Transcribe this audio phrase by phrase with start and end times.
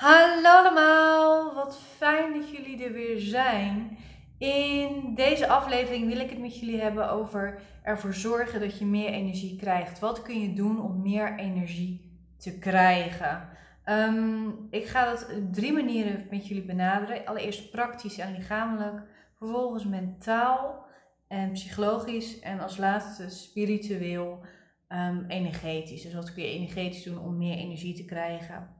[0.00, 3.98] Hallo allemaal, wat fijn dat jullie er weer zijn.
[4.38, 9.08] In deze aflevering wil ik het met jullie hebben over ervoor zorgen dat je meer
[9.08, 9.98] energie krijgt.
[9.98, 13.48] Wat kun je doen om meer energie te krijgen?
[13.84, 17.24] Ehm, ik ga dat op drie manieren met jullie benaderen.
[17.24, 19.02] Allereerst praktisch en lichamelijk,
[19.38, 20.84] vervolgens mentaal
[21.28, 24.40] en psychologisch en als laatste spiritueel,
[24.88, 26.02] um, energetisch.
[26.02, 28.79] Dus wat kun je energetisch doen om meer energie te krijgen?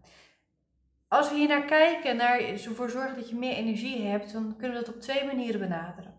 [1.11, 4.79] Als we hier naar kijken, naar ervoor zorgen dat je meer energie hebt, dan kunnen
[4.79, 6.15] we dat op twee manieren benaderen.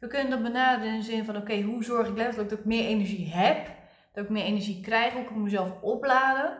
[0.00, 2.64] We kunnen dat benaderen in de zin van: oké, hoe zorg ik letterlijk dat ik
[2.64, 3.70] meer energie heb,
[4.12, 6.58] dat ik meer energie krijg, hoe kan ik mezelf opladen.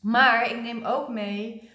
[0.00, 1.70] Maar ik neem ook mee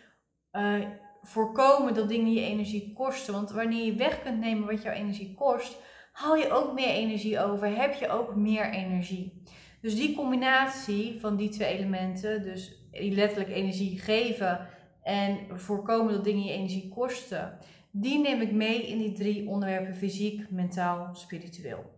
[0.52, 0.85] uh,
[1.21, 3.33] voorkomen dat dingen je energie kosten.
[3.33, 5.77] Want wanneer je weg kunt nemen wat jouw energie kost,
[6.11, 9.43] haal je ook meer energie over, heb je ook meer energie.
[9.81, 14.67] Dus die combinatie van die twee elementen, dus letterlijk energie geven
[15.03, 17.57] en voorkomen dat dingen je energie kosten,
[17.91, 21.97] die neem ik mee in die drie onderwerpen: fysiek, mentaal, spiritueel.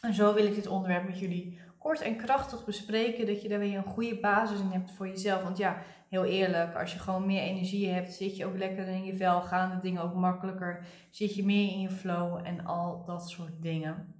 [0.00, 3.58] En zo wil ik dit onderwerp met jullie kort en krachtig bespreken, dat je daar
[3.58, 5.42] weer een goede basis in hebt voor jezelf.
[5.42, 9.04] Want ja, heel eerlijk, als je gewoon meer energie hebt, zit je ook lekker in
[9.04, 13.04] je vel, gaan de dingen ook makkelijker, zit je meer in je flow en al
[13.04, 14.14] dat soort dingen.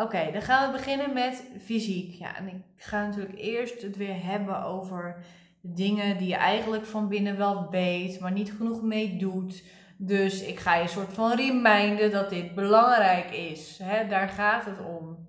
[0.00, 2.12] Oké, dan gaan we beginnen met fysiek.
[2.12, 5.24] Ja, en ik ga natuurlijk eerst het weer hebben over
[5.60, 9.64] dingen die je eigenlijk van binnen wel weet, maar niet genoeg mee doet.
[9.96, 13.78] Dus ik ga je een soort van reminden dat dit belangrijk is.
[13.82, 14.08] Hè?
[14.08, 15.28] Daar gaat het om.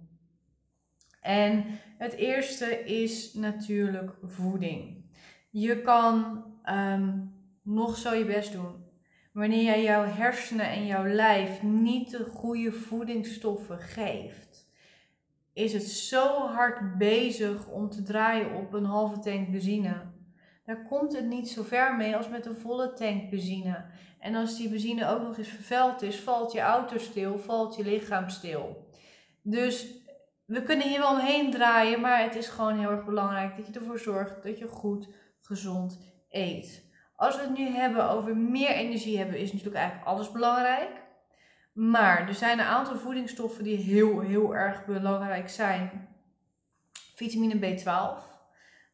[1.22, 1.66] En
[1.98, 5.06] het eerste is natuurlijk voeding.
[5.50, 7.20] Je kan ehm,
[7.64, 8.82] nog zo je best doen.
[9.34, 14.51] Wanneer jij jouw hersenen en jouw lijf niet de goede voedingsstoffen geeft,
[15.54, 20.10] is het zo hard bezig om te draaien op een halve tank benzine.
[20.66, 23.86] Daar komt het niet zo ver mee als met een volle tank benzine.
[24.20, 27.84] En als die benzine ook nog eens vervuild is, valt je auto stil, valt je
[27.84, 28.90] lichaam stil.
[29.42, 30.00] Dus
[30.46, 33.74] we kunnen hier wel omheen draaien, maar het is gewoon heel erg belangrijk dat je
[33.74, 35.08] ervoor zorgt dat je goed,
[35.40, 36.90] gezond eet.
[37.16, 41.02] Als we het nu hebben over meer energie hebben, is natuurlijk eigenlijk alles belangrijk.
[41.72, 46.08] Maar er zijn een aantal voedingsstoffen die heel, heel erg belangrijk zijn.
[47.16, 48.32] Vitamine B12.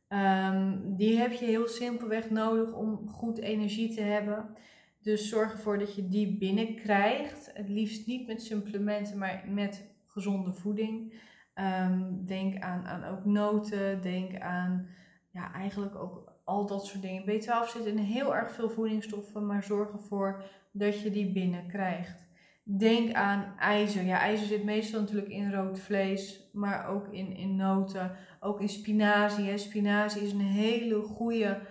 [0.07, 4.55] Ehm, die heb je heel simpelweg nodig om goed energie te hebben.
[5.01, 7.51] Dus zorg ervoor dat je die binnenkrijgt.
[7.53, 11.21] Het liefst niet met supplementen, maar met gezonde voeding.
[11.53, 14.01] Ehm, denk aan, aan ook noten.
[14.01, 14.87] Denk aan
[15.31, 17.23] ja, eigenlijk ook al dat soort dingen.
[17.23, 22.26] B12 zit in heel erg veel voedingsstoffen, maar zorg ervoor dat je die binnenkrijgt.
[22.69, 24.03] Denk aan ijzer.
[24.03, 28.69] Ja, ijzer zit meestal natuurlijk in rood vlees, maar ook in, in noten, ook in
[28.69, 29.57] spinazie.
[29.57, 31.61] Spinazie is een hele goede,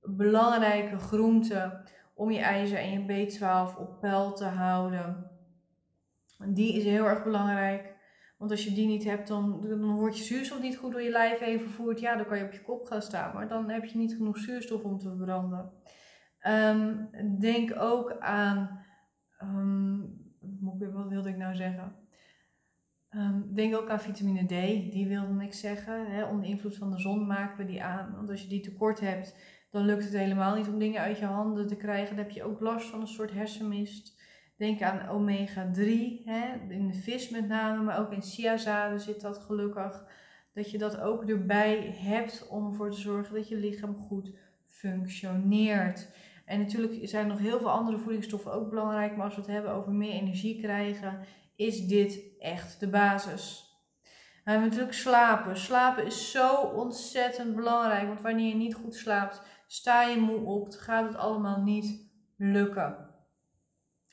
[0.00, 1.82] belangrijke groente
[2.14, 5.30] om je ijzer en je B12 op peil te houden.
[6.46, 7.94] Die is heel erg belangrijk.
[8.38, 11.10] Want als je die niet hebt, dan, dan wordt je zuurstof niet goed door je
[11.10, 12.00] lijf heen vervoerd.
[12.00, 14.38] Ja, dan kan je op je kop gaan staan, maar dan heb je niet genoeg
[14.38, 15.72] zuurstof om te verbranden.
[16.38, 16.94] Ehm,
[17.38, 18.84] denk ook aan
[19.42, 20.23] um,
[20.92, 21.94] wat wilde ik nou zeggen?
[23.10, 26.06] Um, denk ook aan vitamine D, die wilde ik zeggen.
[26.06, 26.24] Hè?
[26.24, 28.14] Onder invloed van de zon maken we die aan.
[28.14, 29.36] Want als je die tekort hebt,
[29.70, 32.16] dan lukt het helemaal niet om dingen uit je handen te krijgen.
[32.16, 34.22] Dan heb je ook last van een soort hersenmist.
[34.56, 36.72] Denk aan omega 3, hè?
[36.72, 40.04] in de vis met name, maar ook in chiazaden zit dat gelukkig.
[40.52, 46.08] Dat je dat ook erbij hebt om ervoor te zorgen dat je lichaam goed functioneert.
[46.44, 49.72] En natuurlijk zijn nog heel veel andere voedingsstoffen ook belangrijk, maar als we het hebben
[49.72, 51.20] over meer energie krijgen,
[51.56, 53.72] is dit echt de basis.
[54.44, 55.56] We hebben natuurlijk slapen.
[55.56, 60.70] Slapen is zo ontzettend belangrijk, want wanneer je niet goed slaapt, sta je moe op,
[60.70, 63.12] gaat het allemaal niet lukken.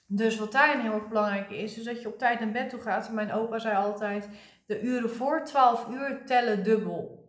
[0.06, 2.80] Dus wat daarin heel erg belangrijk is, is dat je op tijd naar bed toe
[2.80, 3.12] gaat.
[3.12, 4.30] Mijn opa zei altijd,
[4.66, 7.21] de uren voor 12 uur tellen dubbel.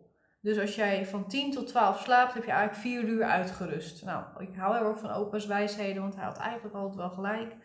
[0.43, 4.05] Dus als jij van 10 tot 12 slaapt, heb je eigenlijk 4 uur uitgerust.
[4.05, 7.55] Nou, ik hou heel erg van opa's wijsheden, want hij had eigenlijk altijd wel gelijk.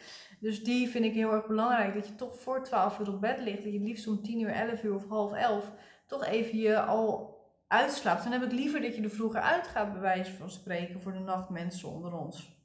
[0.41, 1.95] Dus die vind ik heel erg belangrijk.
[1.95, 3.63] Dat je toch voor 12 uur op bed ligt.
[3.63, 5.73] Dat je liefst om 10 uur, 11 uur of half 11
[6.07, 7.37] toch even je al
[7.69, 8.23] uitslaapt.
[8.23, 11.19] Dan heb ik liever dat je er vroeger uitgaat, bij wijze van spreken, voor de
[11.19, 12.57] nachtmensen onder ons.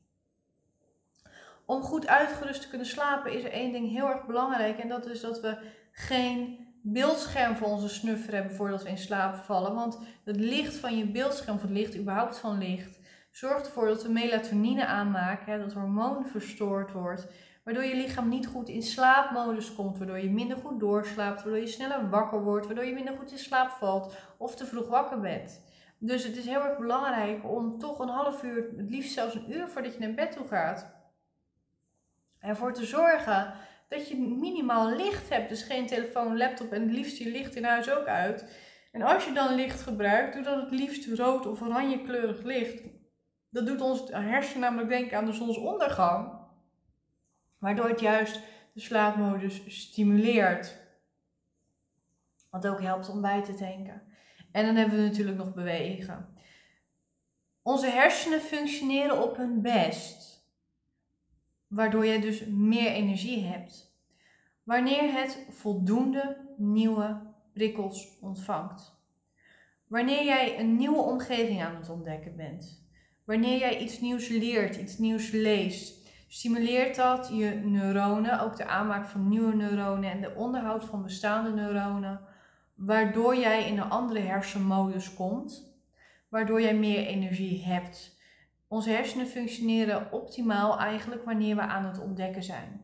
[1.65, 4.77] Om goed uitgerust te kunnen slapen is er één ding heel erg belangrijk.
[4.77, 5.57] En dat is dat we
[5.91, 9.73] geen beeldscherm voor onze snuffer hebben voordat we in slaap vallen.
[9.73, 12.99] Want het licht van je beeldscherm, of het licht überhaupt van licht,
[13.31, 17.27] zorgt ervoor dat we melatonine aanmaken, dat hormoon verstoord wordt.
[17.63, 21.67] Waardoor je lichaam niet goed in slaapmodus komt, waardoor je minder goed doorslaapt, waardoor je
[21.67, 25.61] sneller wakker wordt, waardoor je minder goed in slaap valt of te vroeg wakker bent.
[25.97, 29.53] Dus het is heel erg belangrijk om toch een half uur, het liefst zelfs een
[29.53, 30.93] uur voordat je naar bed toe gaat,
[32.39, 33.53] ervoor te zorgen
[33.93, 35.49] dat je minimaal licht hebt.
[35.49, 38.45] Dus geen telefoon, laptop en het liefst je licht in huis ook uit.
[38.91, 42.89] En als je dan licht gebruikt, doe dan het liefst rood of oranje kleurig licht.
[43.49, 46.41] Dat doet ons hersenen namelijk denken aan de zonsondergang.
[47.59, 48.39] Waardoor het juist
[48.73, 50.81] de slaapmodus stimuleert.
[52.49, 54.01] Wat ook helpt om bij te tanken.
[54.51, 56.35] En dan hebben we natuurlijk nog bewegen.
[57.61, 60.32] Onze hersenen functioneren op hun best.
[61.73, 63.97] Waardoor je dus meer energie hebt.
[64.63, 67.21] Wanneer het voldoende nieuwe
[67.53, 69.01] prikkels ontvangt.
[69.87, 72.87] Wanneer jij een nieuwe omgeving aan het ontdekken bent.
[73.25, 79.05] Wanneer jij iets nieuws leert, iets nieuws leest, stimuleert dat je neuronen, ook de aanmaak
[79.05, 82.21] van nieuwe neuronen en de onderhoud van bestaande neuronen,
[82.75, 85.77] waardoor jij in een andere hersenmodus komt,
[86.29, 88.21] waardoor jij meer energie hebt.
[88.73, 92.81] Onze hersenen functioneren optimaal eigenlijk wanneer we aan het ontdekken zijn.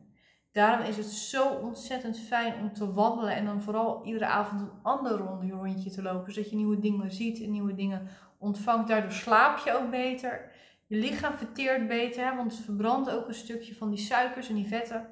[0.52, 4.72] Daarom is het zo ontzettend fijn om te wandelen en dan vooral iedere avond een
[4.82, 5.18] ander
[5.50, 8.08] rondje te lopen, zodat je nieuwe dingen ziet en nieuwe dingen
[8.38, 8.88] ontvangt.
[8.88, 10.52] Daardoor slaap je ook beter.
[10.86, 14.66] Je lichaam verteert beter, want het verbrandt ook een stukje van die suikers en die
[14.66, 15.08] vetten,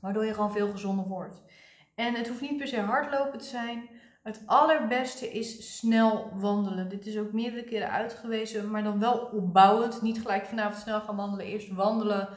[0.00, 1.42] waardoor je gewoon veel gezonder wordt.
[1.94, 3.88] En het hoeft niet per se hardlopen te zijn.
[4.24, 6.88] Het allerbeste is snel wandelen.
[6.88, 10.02] Dit is ook meerdere keren uitgewezen, maar dan wel opbouwend.
[10.02, 11.46] Niet gelijk vanavond snel gaan wandelen.
[11.46, 12.28] Eerst wandelen,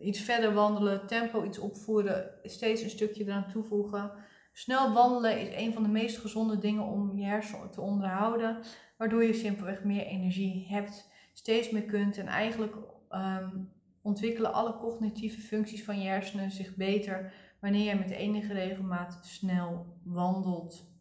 [0.00, 4.10] iets verder wandelen, tempo iets opvoeren, steeds een stukje eraan toevoegen.
[4.52, 8.58] Snel wandelen is een van de meest gezonde dingen om je hersenen te onderhouden,
[8.96, 12.76] waardoor je simpelweg meer energie hebt, steeds meer kunt en eigenlijk
[13.08, 13.50] ehm,
[14.02, 19.86] ontwikkelen alle cognitieve functies van je hersenen zich beter wanneer jij met enige regelmaat snel
[20.04, 20.95] wandelt.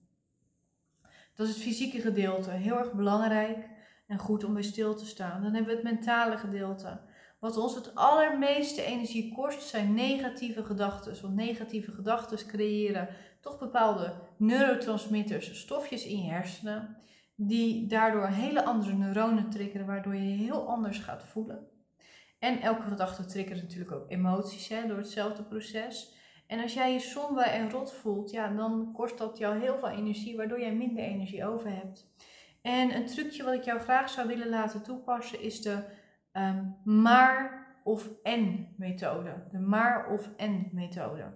[1.36, 3.70] Dat is het fysieke gedeelte, heel erg belangrijk
[4.08, 5.42] en goed om bij stil te staan.
[5.42, 7.02] Dan hebben we het mentale gedeelte.
[7.40, 11.22] Wat ons het allermeeste energie kost, zijn negatieve gedachten.
[11.22, 13.10] Want negatieve gedachten creëren
[13.42, 16.98] toch bepaalde neurotransmitters, stofjes in je hersenen,
[17.36, 21.68] die daardoor hele andere neuronen triggeren, waardoor je je heel anders gaat voelen.
[22.40, 26.14] En elke gedachte triggert natuurlijk ook emoties hè, door hetzelfde proces.
[26.48, 29.90] En als jij je somber en rot voelt, ja, dan kost dat jou heel veel
[29.90, 32.14] energie, waardoor jij minder energie over hebt.
[32.62, 35.84] En een trucje wat ik jou graag zou willen laten toepassen is de
[36.34, 39.44] um, maar of en methode.
[39.52, 41.34] De maar of en methode.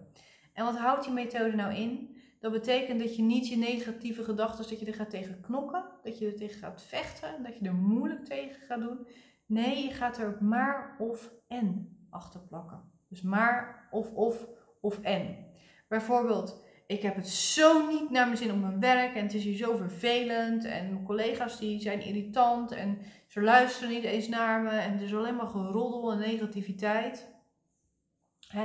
[0.54, 2.18] En wat houdt die methode nou in?
[2.40, 6.20] Dat betekent dat je niet je negatieve gedachten, dat je er gaat tegen knokken, dat
[6.20, 9.08] je er tegen gaat vechten, dat je er moeilijk tegen gaat doen.
[9.46, 12.92] Nee, je gaat er maar of en achter plakken.
[13.10, 14.48] Dus maar of of
[14.80, 15.48] of en.
[15.88, 19.44] Bijvoorbeeld, ik heb het zo niet naar mijn zin op mijn werk en het is
[19.44, 22.98] hier zo vervelend en mijn collega's die zijn irritant en
[23.28, 27.28] ze luisteren niet eens naar me en het is alleen maar geroddel en negativiteit.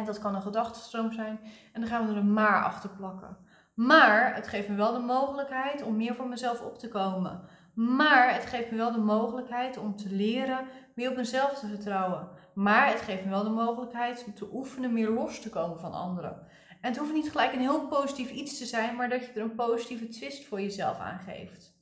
[0.05, 1.41] dat kan een gedachtenstroom zijn
[1.73, 3.37] en dan gaan we er een maar achter plakken.
[3.75, 7.49] Maar het geeft me wel de mogelijkheid om meer voor mezelf op te komen.
[7.75, 12.29] Maar het geeft me wel de mogelijkheid om te leren meer op mezelf te vertrouwen.
[12.55, 15.93] Maar het geeft me wel de mogelijkheid om te oefenen meer los te komen van
[15.93, 16.47] anderen.
[16.81, 19.41] En het hoeft niet gelijk een heel positief iets te zijn, maar dat je er
[19.41, 21.73] een positieve twist voor jezelf aan geeft.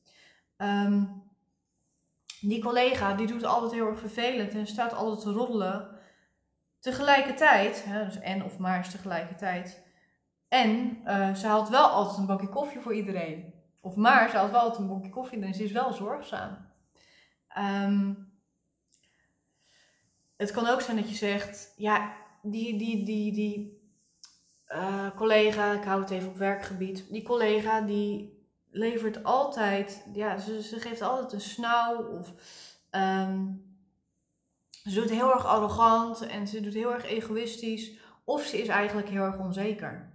[0.56, 1.05] Ehm,
[2.41, 5.89] die collega die doet altijd heel erg vervelend en staat altijd te roddelen.
[6.81, 9.82] Tegelijkertijd, hè, dus en of maar is tegelijkertijd.
[10.49, 13.62] En uh, ze haalt wel altijd een bakje koffie voor iedereen.
[13.84, 16.70] Of maar ze haalt wel altijd een bakje koffie en ze is wel zorgzaam.
[17.58, 18.32] Um,
[20.36, 22.12] het kan ook zijn dat je zegt, ja,
[22.43, 23.81] die, die, die, die
[24.69, 30.62] uh, collega, ik hou het even op werkgebied, die collega die levert altijd, ja, ze,
[30.62, 32.32] ze geeft altijd een snauw of
[32.91, 33.70] um,
[34.70, 37.93] ze doet heel erg arrogant en ze doet heel erg egoïstisch
[38.24, 40.12] of ze is eigenlijk heel erg onzeker.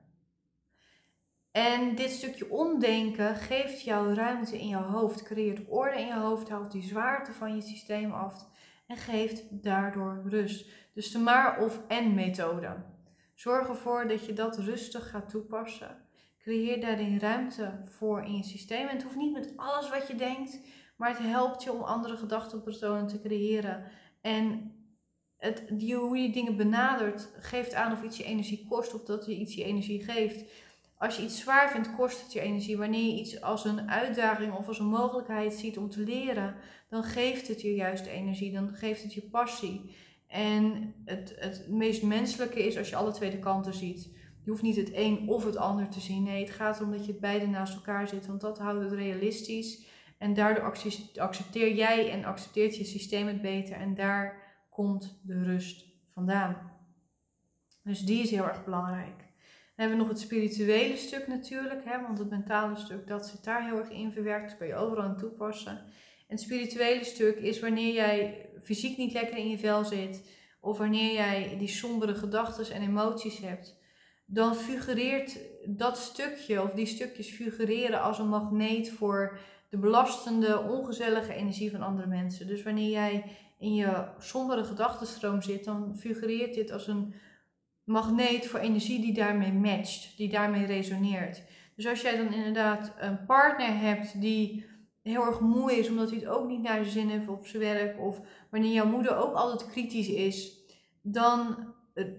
[1.58, 6.50] En dit stukje omdenken geeft jou ruimte in je hoofd, creëert orde in je hoofd,
[6.50, 8.48] houdt die zwaarte van je systeem af
[8.88, 10.70] en geeft daardoor rust.
[10.94, 12.76] Dus de maar of en methode.
[13.34, 15.98] Zorg ervoor dat je dat rustig gaat toepassen.
[16.40, 18.88] Creëer daarin ruimte voor in je systeem.
[18.88, 20.60] En het hoeft niet met alles wat je denkt,
[20.98, 23.84] maar het helpt je om andere gedachtenpatronen te creëren.
[24.22, 24.72] En
[25.38, 29.26] het, die, hoe je dingen benadert, geeft aan of iets je energie kost of dat
[29.26, 30.46] je iets je energie geeft.
[30.98, 32.78] Als je iets zwaar vindt, kost het je energie.
[32.78, 36.56] Wanneer je iets als een uitdaging of als een mogelijkheid ziet om te leren,
[36.90, 39.96] dan geeft het je juist energie, dan geeft het je passie.
[40.28, 44.16] En het, het meest menselijke is als je alle twee de kanten ziet.
[44.44, 46.24] Je hoeft niet het een of het ander te zien.
[46.24, 48.92] Nee, het gaat erom dat je het beide naast elkaar zit, want dat houdt het
[48.92, 49.86] realistisch.
[50.18, 50.74] En daardoor
[51.16, 53.76] accepteer jij en accepteert je systeem het beter.
[53.76, 56.72] En daar komt de rust vandaan.
[57.84, 59.27] Dus die is heel erg belangrijk.
[59.78, 63.66] Hebben we nog het spirituele stuk natuurlijk, hè, want het mentale stuk dat zit daar
[63.66, 64.50] heel erg in verwerkt.
[64.50, 65.72] Dat kun je overal aan toepassen.
[65.72, 70.30] En het spirituele stuk is wanneer jij fysiek niet lekker in je vel zit,
[70.62, 73.76] of wanneer jij die sombere gedachten en emoties hebt,
[74.26, 81.34] dan figureert dat stukje of die stukjes figureren als een magneet voor de belastende, ongezellige
[81.34, 82.48] energie van andere mensen.
[82.48, 83.24] Dus wanneer jij
[83.60, 87.14] in je sombere gedachtenstroom zit, dan figureert dit als een
[87.88, 91.42] magneet voor energie die daarmee matcht, die daarmee resoneert.
[91.76, 94.66] Dus als jij dan inderdaad een partner hebt die
[95.02, 97.64] heel erg moe is omdat hij het ook niet naar zijn zin heeft op zijn
[97.64, 100.58] werk, of wanneer jouw moeder ook altijd kritisch is,
[101.02, 101.58] dan,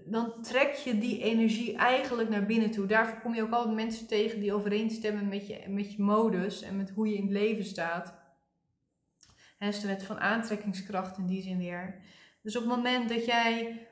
[0.05, 2.85] dan trek je die energie eigenlijk naar binnen toe.
[2.85, 6.77] Daarvoor kom je ook altijd mensen tegen die overeenstemmen met je, met je modus en
[6.77, 8.13] met hoe je in het leven staat.
[9.59, 12.01] Is de wet van aantrekkingskracht in die zin weer.
[12.41, 13.87] Dus op het moment dat jij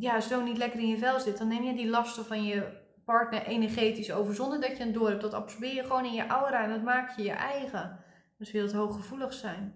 [0.00, 2.78] ja, zo niet lekker in je vel zit, dan neem je die lasten van je
[3.04, 5.20] partner energetisch over zonder dat je het door hebt.
[5.20, 7.98] Dat absorbeer je gewoon in je aura en dat maak je je eigen.
[8.38, 9.74] Dus wil het hooggevoelig zijn.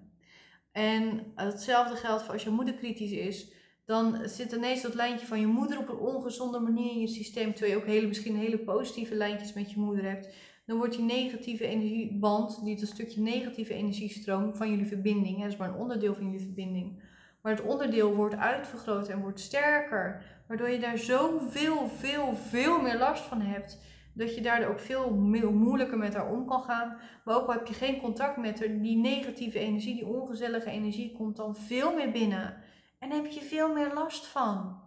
[0.72, 3.52] En hetzelfde geldt voor als je moeder kritisch is.
[3.84, 7.52] Dan zit ineens dat lijntje van je moeder op een ongezonde manier in je systeem.
[7.52, 10.34] Terwijl je ook hele, misschien hele positieve lijntjes met je moeder hebt.
[10.66, 15.40] Dan wordt die negatieve energieband, die een stukje negatieve energiestroom van jullie verbinding.
[15.42, 17.02] Dat is maar een onderdeel van jullie verbinding
[17.44, 20.22] maar het onderdeel wordt uitvergroot en wordt sterker.
[20.46, 23.78] Waardoor je daar zoveel, veel, veel meer last van hebt.
[24.12, 25.10] Dat je daardoor ook veel
[25.50, 26.96] moeilijker met haar om kan gaan.
[27.24, 31.12] Maar ook al heb je geen contact met haar, die negatieve energie, die ongezellige energie
[31.12, 32.56] komt dan veel meer binnen.
[32.98, 34.80] En heb je veel meer last van.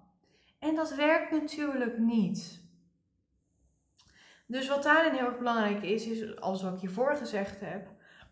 [0.60, 2.62] En dat werkt natuurlijk niet.
[4.46, 7.88] Dus wat daarin heel erg belangrijk is, is alles wat ik hiervoor gezegd heb,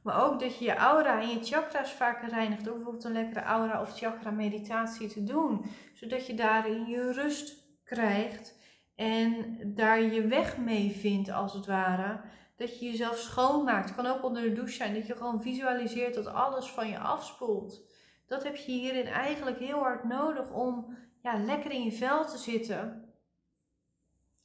[0.06, 2.64] maar ook dat je je aura en je chakra's vaker reinigt.
[2.64, 5.66] Door bijvoorbeeld een lekkere aura of chakra meditatie te doen.
[5.94, 8.58] Zodat je daarin je rust krijgt.
[8.96, 12.22] En daar je weg mee vindt als het ware.
[12.56, 13.86] Dat je jezelf schoonmaakt.
[13.86, 14.94] Het kan ook onder de douche zijn.
[14.94, 17.94] Dat je gewoon visualiseert dat alles van je afspoelt.
[18.28, 22.38] Dat heb je hierin eigenlijk heel hard nodig om ja, lekker in je vel te
[22.38, 23.14] zitten.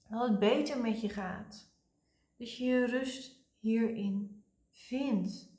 [0.08, 1.74] Dat het beter met je gaat.
[2.36, 5.49] Dus je je rust hierin vindt.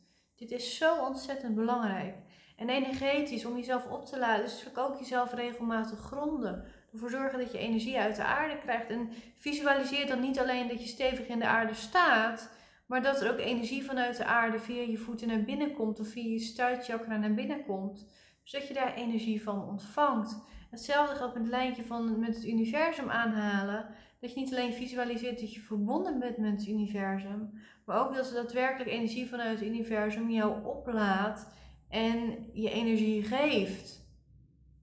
[0.41, 2.15] Dit is zo ontzettend belangrijk.
[2.55, 6.65] En energetisch, om jezelf op te laden, is natuurlijk ook jezelf regelmatig gronden.
[6.91, 8.89] Ervoor zorgen dat je energie uit de aarde krijgt.
[8.89, 12.50] En visualiseer dan niet alleen dat je stevig in de aarde staat,
[12.86, 16.07] maar dat er ook energie vanuit de aarde via je voeten naar binnen komt of
[16.07, 18.07] via je stuitchakra naar binnen komt.
[18.43, 20.36] Zodat je daar energie van ontvangt.
[20.69, 23.86] Hetzelfde geldt met het lijntje van met het universum aanhalen.
[24.21, 28.25] Dat je niet alleen visualiseert dat je verbonden bent met het universum, maar ook dat
[28.25, 31.47] ze daadwerkelijk energie vanuit het universum jou oplaadt
[31.89, 34.09] en je energie geeft.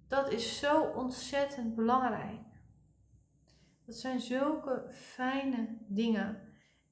[0.09, 2.40] Dat is zo ontzettend belangrijk.
[3.87, 6.40] Dat zijn zulke fijne dingen.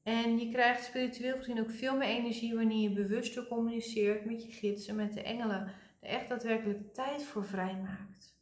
[0.02, 4.52] En je krijgt spiritueel gezien ook veel meer energie wanneer je bewuster communiceert met je
[4.52, 5.72] gidsen, met de engelen.
[6.00, 8.35] Er echt daadwerkelijk tijd voor vrijmaakt.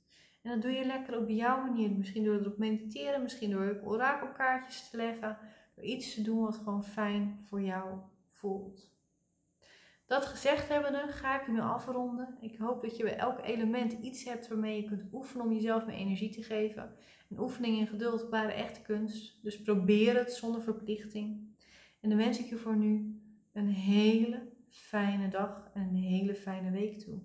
[0.44, 1.90] En dat doe je lekker op jouw manier.
[1.90, 5.38] Misschien door erop mediteren, misschien door orakelkaartjes te leggen.
[5.74, 7.98] Door iets te doen wat gewoon fijn voor jou
[8.28, 8.92] voelt.
[10.06, 12.36] Dat gezegd hebbende ga ik nu afronden.
[12.40, 15.86] Ik hoop dat je bij elk element iets hebt waarmee je kunt oefenen om jezelf
[15.86, 16.94] meer energie te geven.
[17.30, 19.42] Een oefening in geduld waren echt kunst.
[19.42, 21.56] Dus probeer het zonder verplichting.
[22.00, 23.20] En dan wens ik je voor nu
[23.52, 27.18] een hele fijne dag en een hele fijne week toe.